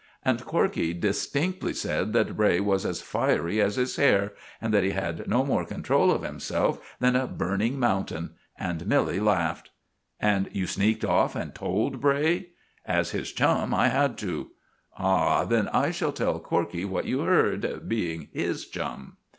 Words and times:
And 0.25 0.43
Corkey 0.43 0.93
distinctly 0.99 1.73
said 1.75 2.11
that 2.13 2.35
Bray 2.35 2.59
was 2.59 2.87
as 2.87 3.01
fiery 3.03 3.61
as 3.61 3.75
his 3.75 3.97
hair, 3.97 4.33
and 4.59 4.73
that 4.73 4.83
he 4.83 4.93
had 4.93 5.27
no 5.27 5.45
more 5.45 5.63
control 5.63 6.09
of 6.09 6.23
himself 6.23 6.95
than 6.99 7.15
a 7.15 7.27
burning 7.27 7.77
mountain; 7.79 8.31
and 8.57 8.87
Milly 8.87 9.19
laughed." 9.19 9.69
"And 10.19 10.49
you 10.51 10.65
sneaked 10.65 11.05
off 11.05 11.35
and 11.35 11.53
told 11.53 12.01
Bray?" 12.01 12.47
"As 12.83 13.11
his 13.11 13.31
chum 13.31 13.75
I 13.75 13.89
had 13.89 14.17
to." 14.25 14.49
"Ah, 14.97 15.45
then 15.45 15.67
I 15.67 15.91
shall 15.91 16.13
tell 16.13 16.39
Corkey 16.39 16.83
what 16.83 17.05
you 17.05 17.19
heard, 17.19 17.87
being 17.87 18.29
his 18.33 18.65
chum." 18.67 19.17